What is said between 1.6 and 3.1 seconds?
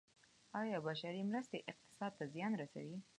اقتصاد ته زیان رسوي؟